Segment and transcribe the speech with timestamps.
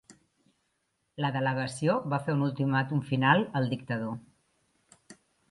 [1.25, 4.19] La delegació va fer un ultimàtum final al dictador.